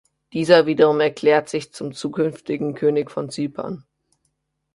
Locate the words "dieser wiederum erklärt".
0.33-1.47